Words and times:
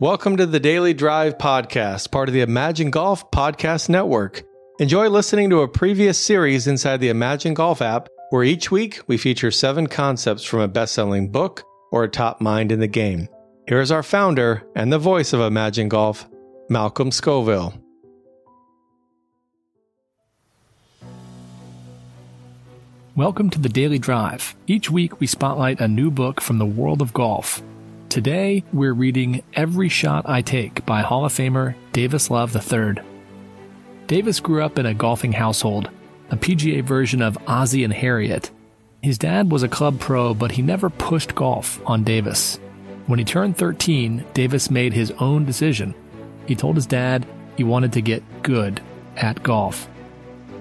Welcome 0.00 0.38
to 0.38 0.46
the 0.46 0.58
Daily 0.58 0.92
Drive 0.92 1.38
Podcast, 1.38 2.10
part 2.10 2.28
of 2.28 2.32
the 2.32 2.40
Imagine 2.40 2.90
Golf 2.90 3.30
Podcast 3.30 3.88
Network. 3.88 4.42
Enjoy 4.80 5.08
listening 5.08 5.50
to 5.50 5.60
a 5.60 5.68
previous 5.68 6.18
series 6.18 6.66
inside 6.66 6.96
the 6.96 7.10
Imagine 7.10 7.54
Golf 7.54 7.80
app, 7.80 8.08
where 8.30 8.42
each 8.42 8.72
week 8.72 9.00
we 9.06 9.16
feature 9.16 9.52
seven 9.52 9.86
concepts 9.86 10.42
from 10.42 10.58
a 10.58 10.66
best 10.66 10.94
selling 10.94 11.30
book 11.30 11.62
or 11.92 12.02
a 12.02 12.08
top 12.08 12.40
mind 12.40 12.72
in 12.72 12.80
the 12.80 12.88
game. 12.88 13.28
Here 13.68 13.80
is 13.80 13.92
our 13.92 14.02
founder 14.02 14.66
and 14.74 14.92
the 14.92 14.98
voice 14.98 15.32
of 15.32 15.38
Imagine 15.38 15.88
Golf, 15.88 16.28
Malcolm 16.68 17.12
Scoville. 17.12 17.80
Welcome 23.14 23.48
to 23.50 23.60
the 23.60 23.68
Daily 23.68 24.00
Drive. 24.00 24.56
Each 24.66 24.90
week 24.90 25.20
we 25.20 25.28
spotlight 25.28 25.78
a 25.78 25.86
new 25.86 26.10
book 26.10 26.40
from 26.40 26.58
the 26.58 26.66
world 26.66 27.00
of 27.00 27.12
golf. 27.12 27.62
Today, 28.14 28.62
we're 28.72 28.94
reading 28.94 29.42
Every 29.54 29.88
Shot 29.88 30.28
I 30.28 30.40
Take 30.40 30.86
by 30.86 31.00
Hall 31.00 31.24
of 31.24 31.32
Famer 31.32 31.74
Davis 31.92 32.30
Love 32.30 32.54
III. 32.54 33.02
Davis 34.06 34.38
grew 34.38 34.62
up 34.62 34.78
in 34.78 34.86
a 34.86 34.94
golfing 34.94 35.32
household, 35.32 35.90
a 36.30 36.36
PGA 36.36 36.84
version 36.84 37.20
of 37.20 37.36
Ozzie 37.48 37.82
and 37.82 37.92
Harriet. 37.92 38.52
His 39.02 39.18
dad 39.18 39.50
was 39.50 39.64
a 39.64 39.68
club 39.68 39.98
pro, 39.98 40.32
but 40.32 40.52
he 40.52 40.62
never 40.62 40.90
pushed 40.90 41.34
golf 41.34 41.80
on 41.86 42.04
Davis. 42.04 42.60
When 43.08 43.18
he 43.18 43.24
turned 43.24 43.56
13, 43.58 44.24
Davis 44.32 44.70
made 44.70 44.92
his 44.92 45.10
own 45.18 45.44
decision. 45.44 45.92
He 46.46 46.54
told 46.54 46.76
his 46.76 46.86
dad 46.86 47.26
he 47.56 47.64
wanted 47.64 47.94
to 47.94 48.00
get 48.00 48.44
good 48.44 48.80
at 49.16 49.42
golf. 49.42 49.88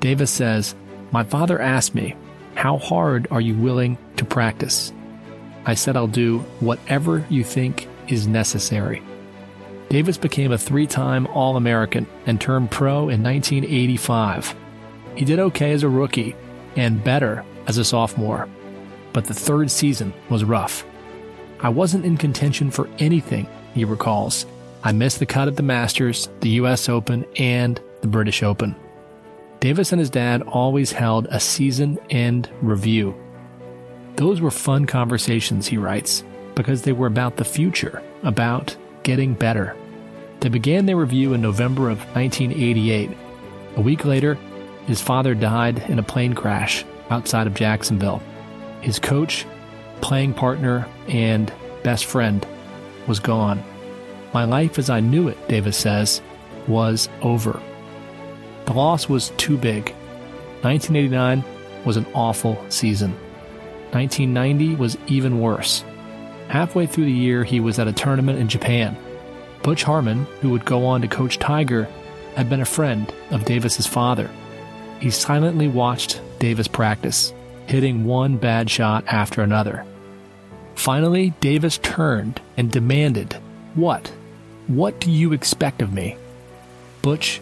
Davis 0.00 0.30
says, 0.30 0.74
My 1.10 1.24
father 1.24 1.60
asked 1.60 1.94
me, 1.94 2.16
How 2.54 2.78
hard 2.78 3.28
are 3.30 3.42
you 3.42 3.54
willing 3.54 3.98
to 4.16 4.24
practice? 4.24 4.94
I 5.66 5.74
said 5.74 5.96
I'll 5.96 6.06
do 6.06 6.40
whatever 6.60 7.24
you 7.30 7.44
think 7.44 7.88
is 8.08 8.26
necessary. 8.26 9.02
Davis 9.88 10.18
became 10.18 10.52
a 10.52 10.58
three 10.58 10.86
time 10.86 11.26
All 11.28 11.56
American 11.56 12.06
and 12.26 12.40
turned 12.40 12.70
pro 12.70 13.08
in 13.08 13.22
1985. 13.22 14.54
He 15.14 15.24
did 15.24 15.38
okay 15.38 15.72
as 15.72 15.82
a 15.82 15.88
rookie 15.88 16.34
and 16.76 17.02
better 17.02 17.44
as 17.66 17.78
a 17.78 17.84
sophomore, 17.84 18.48
but 19.12 19.24
the 19.24 19.34
third 19.34 19.70
season 19.70 20.12
was 20.28 20.44
rough. 20.44 20.84
I 21.60 21.68
wasn't 21.68 22.04
in 22.04 22.16
contention 22.16 22.70
for 22.70 22.88
anything, 22.98 23.46
he 23.72 23.84
recalls. 23.84 24.46
I 24.82 24.92
missed 24.92 25.18
the 25.18 25.26
cut 25.26 25.48
at 25.48 25.56
the 25.56 25.62
Masters, 25.62 26.28
the 26.40 26.50
US 26.50 26.88
Open, 26.88 27.24
and 27.36 27.80
the 28.02 28.08
British 28.08 28.42
Open. 28.42 28.74
Davis 29.60 29.92
and 29.92 29.98
his 30.00 30.10
dad 30.10 30.42
always 30.42 30.92
held 30.92 31.26
a 31.30 31.40
season 31.40 31.98
end 32.10 32.50
review 32.60 33.14
those 34.16 34.40
were 34.40 34.50
fun 34.50 34.86
conversations, 34.86 35.66
he 35.66 35.78
writes, 35.78 36.22
because 36.54 36.82
they 36.82 36.92
were 36.92 37.06
about 37.06 37.36
the 37.36 37.44
future, 37.44 38.02
about 38.22 38.76
getting 39.02 39.34
better. 39.34 39.76
They 40.40 40.48
began 40.48 40.86
their 40.86 40.96
review 40.96 41.32
in 41.32 41.40
November 41.40 41.90
of 41.90 41.98
1988. 42.14 43.10
A 43.76 43.80
week 43.80 44.04
later, 44.04 44.38
his 44.86 45.00
father 45.00 45.34
died 45.34 45.78
in 45.88 45.98
a 45.98 46.02
plane 46.02 46.34
crash 46.34 46.84
outside 47.10 47.46
of 47.46 47.54
Jacksonville. 47.54 48.22
His 48.82 48.98
coach, 48.98 49.46
playing 50.00 50.34
partner, 50.34 50.86
and 51.08 51.52
best 51.82 52.04
friend 52.04 52.46
was 53.06 53.20
gone. 53.20 53.62
My 54.32 54.44
life 54.44 54.78
as 54.78 54.90
I 54.90 55.00
knew 55.00 55.28
it, 55.28 55.48
Davis 55.48 55.76
says, 55.76 56.20
was 56.66 57.08
over. 57.22 57.60
The 58.66 58.72
loss 58.72 59.08
was 59.08 59.30
too 59.36 59.56
big. 59.56 59.90
1989 60.62 61.44
was 61.84 61.96
an 61.96 62.06
awful 62.14 62.62
season. 62.68 63.16
1990 63.94 64.76
was 64.76 64.98
even 65.06 65.40
worse. 65.40 65.84
Halfway 66.48 66.86
through 66.86 67.06
the 67.06 67.12
year, 67.12 67.44
he 67.44 67.60
was 67.60 67.78
at 67.78 67.88
a 67.88 67.92
tournament 67.92 68.38
in 68.38 68.48
Japan. 68.48 68.96
Butch 69.62 69.82
Harmon, 69.82 70.26
who 70.40 70.50
would 70.50 70.64
go 70.64 70.84
on 70.84 71.00
to 71.00 71.08
coach 71.08 71.38
Tiger, 71.38 71.88
had 72.34 72.50
been 72.50 72.60
a 72.60 72.66
friend 72.66 73.12
of 73.30 73.44
Davis's 73.44 73.86
father. 73.86 74.30
He 75.00 75.10
silently 75.10 75.68
watched 75.68 76.20
Davis 76.38 76.68
practice, 76.68 77.32
hitting 77.66 78.04
one 78.04 78.36
bad 78.36 78.68
shot 78.68 79.04
after 79.06 79.42
another. 79.42 79.86
Finally, 80.74 81.32
Davis 81.40 81.78
turned 81.78 82.40
and 82.56 82.70
demanded, 82.70 83.34
What? 83.74 84.12
What 84.66 85.00
do 85.00 85.10
you 85.10 85.32
expect 85.32 85.82
of 85.82 85.92
me? 85.92 86.16
Butch 87.02 87.40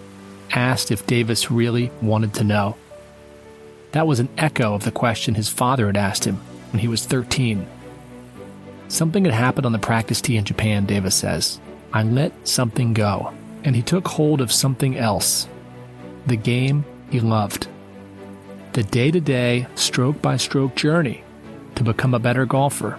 asked 0.50 0.90
if 0.90 1.06
Davis 1.06 1.50
really 1.50 1.90
wanted 2.00 2.34
to 2.34 2.44
know. 2.44 2.76
That 3.92 4.06
was 4.06 4.20
an 4.20 4.28
echo 4.38 4.75
of 4.75 4.84
the 4.84 4.91
question 4.91 5.34
his 5.34 5.48
father 5.48 5.86
had 5.86 5.97
asked 5.97 6.25
him 6.25 6.36
when 6.70 6.80
he 6.80 6.88
was 6.88 7.04
13. 7.06 7.66
Something 8.88 9.25
had 9.25 9.34
happened 9.34 9.66
on 9.66 9.72
the 9.72 9.78
practice 9.78 10.20
tee 10.20 10.36
in 10.36 10.44
Japan, 10.44 10.86
Davis 10.86 11.14
says. 11.14 11.60
I 11.92 12.02
let 12.02 12.48
something 12.48 12.94
go, 12.94 13.32
and 13.64 13.76
he 13.76 13.82
took 13.82 14.08
hold 14.08 14.41
of 14.41 14.50
something 14.50 14.97
else 14.97 15.47
the 16.26 16.36
game 16.36 16.84
he 17.10 17.20
loved. 17.20 17.69
The 18.72 18.82
day 18.82 19.10
to 19.10 19.20
day, 19.20 19.66
stroke 19.75 20.22
by 20.22 20.36
stroke 20.36 20.75
journey 20.75 21.25
to 21.75 21.82
become 21.82 22.14
a 22.14 22.19
better 22.19 22.47
golfer, 22.47 22.98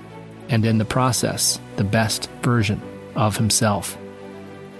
and 0.50 0.66
in 0.66 0.78
the 0.78 0.86
process, 0.86 1.59
the 1.78 1.84
best 1.84 2.30
version 2.42 2.82
of 3.16 3.38
himself. 3.38 3.98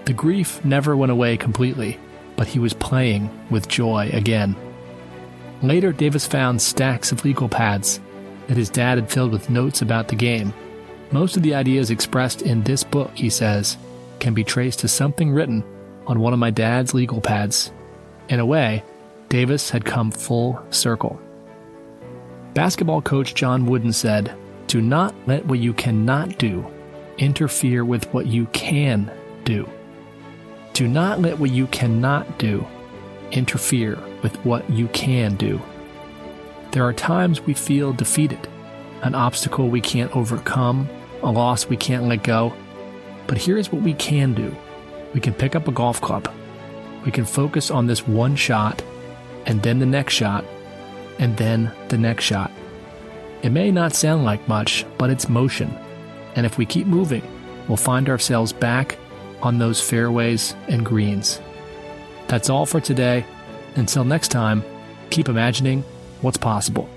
The 0.06 0.14
grief 0.14 0.64
never 0.66 0.96
went 0.96 1.12
away 1.12 1.38
completely, 1.38 1.98
but 2.36 2.48
he 2.48 2.60
was 2.60 2.74
playing 2.74 3.30
with 3.50 3.68
joy 3.68 4.10
again. 4.12 4.56
Later, 5.64 5.94
Davis 5.94 6.28
found 6.28 6.62
stacks 6.62 7.14
of 7.14 7.24
legal 7.24 7.48
pads 7.48 8.02
that 8.48 8.58
his 8.58 8.70
dad 8.70 8.98
had 8.98 9.10
filled 9.10 9.32
with 9.32 9.50
notes 9.50 9.82
about 9.82 10.10
the 10.10 10.16
game. 10.16 10.54
Most 11.12 11.38
of 11.38 11.44
the 11.44 11.56
ideas 11.56 11.90
expressed 11.90 12.42
in 12.42 12.64
this 12.64 12.84
book, 12.84 13.12
he 13.16 13.30
says, 13.30 13.78
can 14.20 14.34
be 14.34 14.44
traced 14.44 14.80
to 14.80 14.90
something 14.90 15.32
written 15.32 15.64
on 16.06 16.20
one 16.20 16.34
of 16.34 16.40
my 16.40 16.50
dad's 16.50 16.94
legal 16.94 17.22
pads. 17.22 17.72
In 18.28 18.42
a 18.42 18.46
way, 18.46 18.84
Davis 19.30 19.70
had 19.70 19.86
come 19.86 20.12
full 20.12 20.62
circle. 20.70 21.18
Basketball 22.54 23.02
coach 23.02 23.34
John 23.34 23.66
Wooden 23.66 23.94
said, 23.94 24.36
Do 24.68 24.82
not 24.82 25.16
let 25.28 25.46
what 25.46 25.60
you 25.60 25.74
cannot 25.74 26.38
do 26.38 26.70
interfere 27.20 27.86
with 27.86 28.12
what 28.14 28.26
you 28.26 28.48
can 28.48 29.10
do. 29.46 29.70
Do 30.74 30.88
not 30.88 31.22
let 31.22 31.40
what 31.40 31.52
you 31.52 31.68
cannot 31.68 32.38
do 32.38 32.68
interfere 33.34 33.98
with 34.22 34.36
what 34.46 34.68
you 34.70 34.88
can 34.90 35.36
do. 35.36 35.62
There 36.72 36.86
are 36.86 36.94
times 36.94 37.42
we 37.42 37.54
feel 37.54 37.94
defeated, 37.94 38.48
an 39.02 39.16
obstacle 39.16 39.68
we 39.68 39.82
can't 39.82 40.16
overcome, 40.16 40.88
a 41.22 41.32
loss 41.32 41.68
we 41.68 41.78
can't 41.78 42.06
let 42.06 42.24
go. 42.24 42.54
But 43.28 43.38
here's 43.38 43.72
what 43.72 43.82
we 43.82 43.94
can 43.94 44.34
do 44.34 44.56
we 45.14 45.20
can 45.20 45.34
pick 45.34 45.56
up 45.56 45.68
a 45.68 45.72
golf 45.72 46.02
club, 46.02 46.32
we 47.06 47.12
can 47.12 47.26
focus 47.26 47.70
on 47.70 47.88
this 47.88 48.08
one 48.08 48.36
shot, 48.36 48.82
and 49.46 49.62
then 49.62 49.80
the 49.80 49.86
next 49.86 50.14
shot, 50.14 50.46
and 51.20 51.36
then 51.38 51.72
the 51.90 51.98
next 51.98 52.24
shot. 52.24 52.52
It 53.44 53.52
may 53.52 53.72
not 53.72 53.94
sound 53.94 54.24
like 54.24 54.48
much, 54.48 54.86
but 54.98 55.10
it's 55.10 55.28
motion. 55.28 55.78
And 56.36 56.46
if 56.46 56.58
we 56.58 56.66
keep 56.66 56.88
moving, 56.88 57.22
we'll 57.68 57.78
find 57.78 58.10
ourselves 58.10 58.54
back 58.54 58.98
on 59.42 59.58
those 59.58 59.82
fairways 59.82 60.56
and 60.70 60.86
greens. 60.86 61.40
That's 62.34 62.50
all 62.50 62.66
for 62.66 62.82
today. 62.82 63.28
Until 63.76 64.04
next 64.04 64.30
time, 64.30 64.64
keep 65.12 65.30
imagining 65.30 65.84
what's 66.22 66.36
possible. 66.36 66.90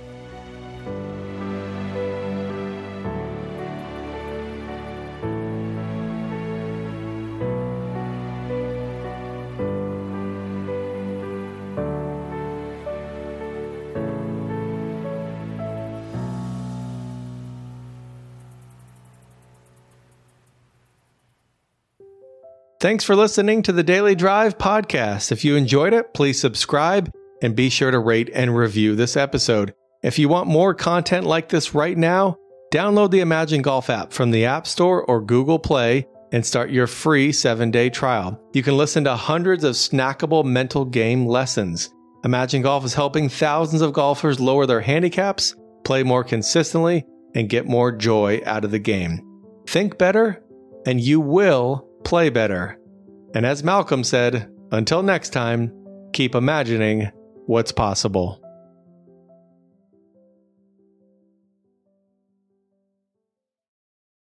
Thanks 22.78 23.04
for 23.04 23.16
listening 23.16 23.62
to 23.62 23.72
the 23.72 23.82
Daily 23.82 24.14
Drive 24.14 24.58
podcast. 24.58 25.32
If 25.32 25.46
you 25.46 25.56
enjoyed 25.56 25.94
it, 25.94 26.12
please 26.12 26.38
subscribe 26.38 27.10
and 27.40 27.56
be 27.56 27.70
sure 27.70 27.90
to 27.90 27.98
rate 27.98 28.30
and 28.34 28.54
review 28.54 28.94
this 28.94 29.16
episode. 29.16 29.72
If 30.02 30.18
you 30.18 30.28
want 30.28 30.46
more 30.46 30.74
content 30.74 31.24
like 31.24 31.48
this 31.48 31.74
right 31.74 31.96
now, 31.96 32.36
download 32.70 33.12
the 33.12 33.20
Imagine 33.20 33.62
Golf 33.62 33.88
app 33.88 34.12
from 34.12 34.30
the 34.30 34.44
App 34.44 34.66
Store 34.66 35.02
or 35.04 35.22
Google 35.22 35.58
Play 35.58 36.06
and 36.32 36.44
start 36.44 36.68
your 36.68 36.86
free 36.86 37.32
seven 37.32 37.70
day 37.70 37.88
trial. 37.88 38.38
You 38.52 38.62
can 38.62 38.76
listen 38.76 39.04
to 39.04 39.16
hundreds 39.16 39.64
of 39.64 39.74
snackable 39.74 40.44
mental 40.44 40.84
game 40.84 41.24
lessons. 41.24 41.88
Imagine 42.26 42.60
Golf 42.60 42.84
is 42.84 42.92
helping 42.92 43.30
thousands 43.30 43.80
of 43.80 43.94
golfers 43.94 44.38
lower 44.38 44.66
their 44.66 44.82
handicaps, 44.82 45.56
play 45.84 46.02
more 46.02 46.24
consistently, 46.24 47.06
and 47.34 47.48
get 47.48 47.64
more 47.64 47.90
joy 47.90 48.42
out 48.44 48.66
of 48.66 48.70
the 48.70 48.78
game. 48.78 49.22
Think 49.66 49.96
better, 49.96 50.44
and 50.84 51.00
you 51.00 51.20
will 51.20 51.88
play 52.06 52.30
better. 52.30 52.78
And 53.34 53.44
as 53.44 53.64
Malcolm 53.64 54.04
said, 54.04 54.48
until 54.70 55.02
next 55.02 55.30
time, 55.30 55.72
keep 56.12 56.36
imagining 56.36 57.10
what's 57.46 57.72
possible. 57.72 58.40